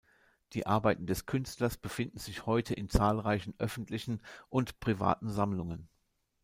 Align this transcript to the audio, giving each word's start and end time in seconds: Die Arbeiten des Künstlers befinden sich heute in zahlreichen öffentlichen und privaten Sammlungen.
Die 0.53 0.65
Arbeiten 0.65 1.05
des 1.05 1.27
Künstlers 1.27 1.77
befinden 1.77 2.17
sich 2.17 2.47
heute 2.47 2.73
in 2.73 2.89
zahlreichen 2.89 3.53
öffentlichen 3.59 4.19
und 4.49 4.79
privaten 4.79 5.29
Sammlungen. 5.29 5.89